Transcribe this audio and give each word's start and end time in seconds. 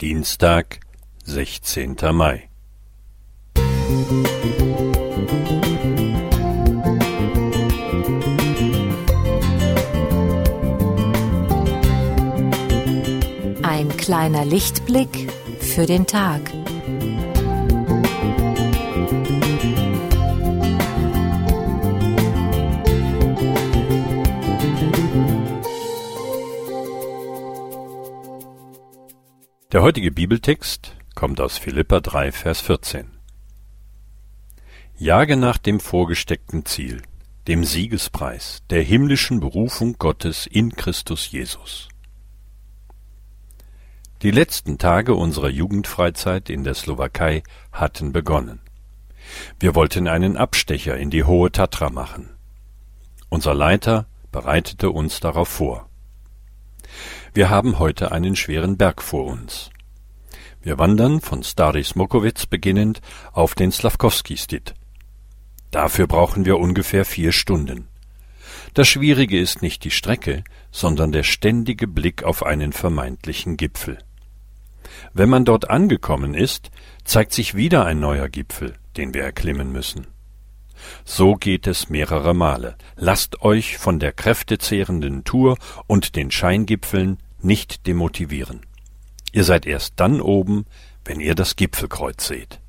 Dienstag, 0.00 0.80
sechzehnter 1.22 2.12
Mai. 2.12 2.48
Ein 13.62 13.96
kleiner 13.96 14.44
Lichtblick 14.44 15.30
für 15.60 15.86
den 15.86 16.06
Tag. 16.06 16.40
Der 29.74 29.82
heutige 29.82 30.12
Bibeltext 30.12 30.94
kommt 31.16 31.40
aus 31.40 31.58
Philippa 31.58 31.98
3, 31.98 32.30
Vers 32.30 32.60
14. 32.60 33.10
Jage 34.96 35.36
nach 35.36 35.58
dem 35.58 35.80
vorgesteckten 35.80 36.64
Ziel, 36.64 37.02
dem 37.48 37.64
Siegespreis, 37.64 38.62
der 38.70 38.82
himmlischen 38.82 39.40
Berufung 39.40 39.94
Gottes 39.98 40.46
in 40.46 40.76
Christus 40.76 41.28
Jesus. 41.28 41.88
Die 44.22 44.30
letzten 44.30 44.78
Tage 44.78 45.16
unserer 45.16 45.50
Jugendfreizeit 45.50 46.50
in 46.50 46.62
der 46.62 46.74
Slowakei 46.74 47.42
hatten 47.72 48.12
begonnen. 48.12 48.60
Wir 49.58 49.74
wollten 49.74 50.06
einen 50.06 50.36
Abstecher 50.36 50.96
in 50.96 51.10
die 51.10 51.24
hohe 51.24 51.50
Tatra 51.50 51.90
machen. 51.90 52.30
Unser 53.28 53.54
Leiter 53.54 54.06
bereitete 54.30 54.90
uns 54.90 55.18
darauf 55.18 55.48
vor. 55.48 55.90
Wir 57.34 57.50
haben 57.50 57.80
heute 57.80 58.12
einen 58.12 58.36
schweren 58.36 58.76
Berg 58.76 59.02
vor 59.02 59.24
uns. 59.24 59.70
Wir 60.62 60.78
wandern 60.78 61.20
von 61.20 61.42
Stary 61.42 61.82
Smokowitz 61.82 62.46
beginnend 62.46 63.00
auf 63.32 63.56
den 63.56 63.72
Slavkovski-Stit. 63.72 64.74
Dafür 65.72 66.06
brauchen 66.06 66.44
wir 66.44 66.60
ungefähr 66.60 67.04
vier 67.04 67.32
Stunden. 67.32 67.88
Das 68.74 68.86
Schwierige 68.86 69.40
ist 69.40 69.62
nicht 69.62 69.82
die 69.82 69.90
Strecke, 69.90 70.44
sondern 70.70 71.10
der 71.10 71.24
ständige 71.24 71.88
Blick 71.88 72.22
auf 72.22 72.46
einen 72.46 72.72
vermeintlichen 72.72 73.56
Gipfel. 73.56 73.98
Wenn 75.12 75.28
man 75.28 75.44
dort 75.44 75.68
angekommen 75.70 76.34
ist, 76.34 76.70
zeigt 77.02 77.32
sich 77.32 77.56
wieder 77.56 77.84
ein 77.84 77.98
neuer 77.98 78.28
Gipfel, 78.28 78.74
den 78.96 79.12
wir 79.12 79.24
erklimmen 79.24 79.72
müssen. 79.72 80.06
So 81.04 81.34
geht 81.34 81.66
es 81.66 81.88
mehrere 81.88 82.34
Male. 82.34 82.76
Lasst 82.96 83.42
euch 83.42 83.78
von 83.78 83.98
der 83.98 84.12
kräftezehrenden 84.12 85.24
Tour 85.24 85.56
und 85.86 86.16
den 86.16 86.30
Scheingipfeln 86.30 87.18
nicht 87.40 87.86
demotivieren. 87.86 88.60
Ihr 89.32 89.44
seid 89.44 89.66
erst 89.66 89.94
dann 89.96 90.20
oben, 90.20 90.66
wenn 91.04 91.20
ihr 91.20 91.34
das 91.34 91.56
Gipfelkreuz 91.56 92.26
seht. 92.26 92.60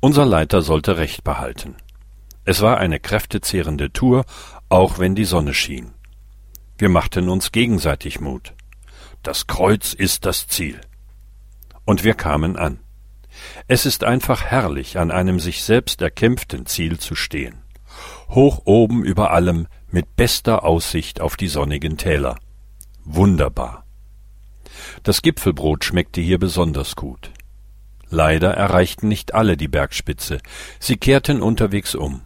Unser 0.00 0.26
Leiter 0.26 0.60
sollte 0.60 0.96
recht 0.98 1.24
behalten. 1.24 1.76
Es 2.44 2.60
war 2.60 2.78
eine 2.78 3.00
kräftezehrende 3.00 3.92
Tour, 3.92 4.24
auch 4.68 4.98
wenn 4.98 5.14
die 5.14 5.24
Sonne 5.24 5.54
schien. 5.54 5.92
Wir 6.76 6.88
machten 6.88 7.28
uns 7.28 7.52
gegenseitig 7.52 8.20
Mut. 8.20 8.52
Das 9.22 9.46
Kreuz 9.46 9.94
ist 9.94 10.26
das 10.26 10.46
Ziel. 10.48 10.80
Und 11.86 12.04
wir 12.04 12.14
kamen 12.14 12.56
an. 12.56 12.80
Es 13.68 13.86
ist 13.86 14.04
einfach 14.04 14.44
herrlich, 14.44 14.98
an 14.98 15.10
einem 15.10 15.40
sich 15.40 15.62
selbst 15.62 16.02
erkämpften 16.02 16.66
Ziel 16.66 16.98
zu 16.98 17.14
stehen. 17.14 17.62
Hoch 18.28 18.62
oben 18.64 19.04
über 19.04 19.30
allem, 19.30 19.66
mit 19.90 20.16
bester 20.16 20.64
Aussicht 20.64 21.20
auf 21.20 21.36
die 21.36 21.48
sonnigen 21.48 21.96
Täler. 21.96 22.36
Wunderbar. 23.04 23.84
Das 25.02 25.22
Gipfelbrot 25.22 25.84
schmeckte 25.84 26.20
hier 26.20 26.38
besonders 26.38 26.96
gut. 26.96 27.30
Leider 28.10 28.54
erreichten 28.54 29.08
nicht 29.08 29.34
alle 29.34 29.56
die 29.56 29.68
Bergspitze. 29.68 30.38
Sie 30.78 30.96
kehrten 30.96 31.42
unterwegs 31.42 31.94
um. 31.94 32.22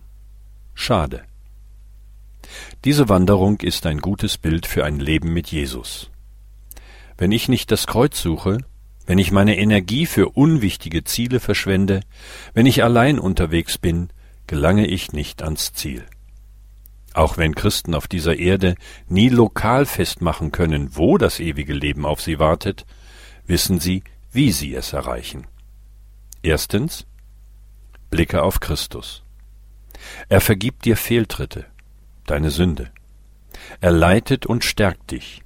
Schade. 0.74 1.24
Diese 2.84 3.08
Wanderung 3.08 3.60
ist 3.60 3.86
ein 3.86 3.98
gutes 4.00 4.38
Bild 4.38 4.66
für 4.66 4.84
ein 4.84 5.00
Leben 5.00 5.32
mit 5.32 5.48
Jesus. 5.48 6.10
Wenn 7.16 7.32
ich 7.32 7.48
nicht 7.48 7.70
das 7.72 7.86
Kreuz 7.86 8.20
suche, 8.20 8.58
wenn 9.08 9.16
ich 9.16 9.32
meine 9.32 9.56
Energie 9.56 10.04
für 10.04 10.28
unwichtige 10.28 11.02
Ziele 11.02 11.40
verschwende, 11.40 12.00
wenn 12.52 12.66
ich 12.66 12.84
allein 12.84 13.18
unterwegs 13.18 13.78
bin, 13.78 14.10
gelange 14.46 14.86
ich 14.86 15.12
nicht 15.12 15.42
ans 15.42 15.72
Ziel. 15.72 16.04
Auch 17.14 17.38
wenn 17.38 17.54
Christen 17.54 17.94
auf 17.94 18.06
dieser 18.06 18.38
Erde 18.38 18.74
nie 19.08 19.30
lokal 19.30 19.86
festmachen 19.86 20.52
können, 20.52 20.94
wo 20.94 21.16
das 21.16 21.40
ewige 21.40 21.72
Leben 21.72 22.04
auf 22.04 22.20
sie 22.20 22.38
wartet, 22.38 22.84
wissen 23.46 23.80
sie, 23.80 24.04
wie 24.30 24.52
sie 24.52 24.74
es 24.74 24.92
erreichen. 24.92 25.46
Erstens 26.42 27.06
Blicke 28.10 28.42
auf 28.42 28.60
Christus. 28.60 29.22
Er 30.28 30.42
vergibt 30.42 30.84
dir 30.84 30.98
Fehltritte, 30.98 31.64
deine 32.26 32.50
Sünde. 32.50 32.90
Er 33.80 33.90
leitet 33.90 34.44
und 34.44 34.64
stärkt 34.64 35.12
dich. 35.12 35.40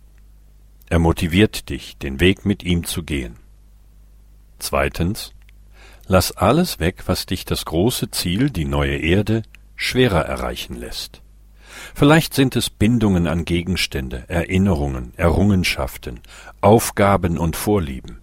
Er 0.91 0.99
motiviert 0.99 1.69
dich, 1.69 1.97
den 1.99 2.19
Weg 2.19 2.45
mit 2.45 2.65
ihm 2.65 2.85
zu 2.85 3.05
gehen. 3.05 3.39
Zweitens 4.63 5.35
Lass 6.07 6.31
alles 6.37 6.79
weg, 6.79 7.03
was 7.07 7.27
dich 7.27 7.45
das 7.45 7.65
große 7.65 8.13
Ziel, 8.13 8.49
die 8.49 8.65
neue 8.65 8.97
Erde, 8.97 9.43
schwerer 9.75 10.21
erreichen 10.21 10.77
lässt. 10.77 11.21
Vielleicht 11.97 12.33
sind 12.33 12.55
es 12.55 12.71
Bindungen 12.71 13.27
an 13.27 13.45
Gegenstände, 13.45 14.25
Erinnerungen, 14.29 15.15
Errungenschaften, 15.17 16.21
Aufgaben 16.61 17.39
und 17.39 17.57
Vorlieben. 17.57 18.21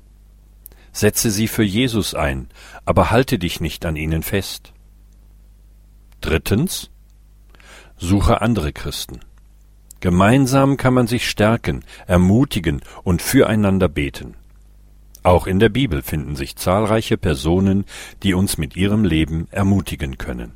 Setze 0.94 1.30
sie 1.30 1.50
für 1.50 1.64
Jesus 1.64 2.14
ein, 2.16 2.48
aber 2.86 3.12
halte 3.12 3.38
dich 3.38 3.60
nicht 3.60 3.86
an 3.86 3.98
ihnen 3.98 4.24
fest. 4.24 4.72
Drittens. 6.22 6.90
Suche 7.98 8.40
andere 8.42 8.72
Christen. 8.72 9.20
Gemeinsam 10.00 10.78
kann 10.78 10.94
man 10.94 11.08
sich 11.08 11.30
stärken, 11.30 11.84
ermutigen 12.08 12.82
und 13.04 13.22
füreinander 13.22 13.90
beten. 13.90 14.36
Auch 15.24 15.48
in 15.48 15.60
der 15.60 15.70
Bibel 15.70 16.02
finden 16.02 16.36
sich 16.36 16.56
zahlreiche 16.56 17.18
Personen, 17.18 17.86
die 18.24 18.34
uns 18.34 18.58
mit 18.58 18.76
ihrem 18.76 19.04
Leben 19.04 19.48
ermutigen 19.52 20.18
können. 20.18 20.54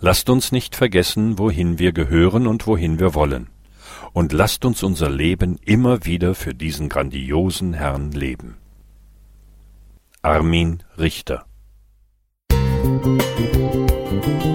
Lasst 0.00 0.30
uns 0.30 0.52
nicht 0.52 0.76
vergessen, 0.76 1.38
wohin 1.38 1.78
wir 1.78 1.92
gehören 1.92 2.46
und 2.46 2.66
wohin 2.66 2.98
wir 2.98 3.14
wollen. 3.14 3.48
Und 4.12 4.32
lasst 4.32 4.64
uns 4.64 4.82
unser 4.82 5.10
Leben 5.10 5.58
immer 5.64 6.04
wieder 6.04 6.34
für 6.34 6.54
diesen 6.54 6.88
grandiosen 6.88 7.74
Herrn 7.74 8.12
leben. 8.12 8.56
Armin 10.22 10.82
Richter 10.98 11.46
Musik 14.10 14.47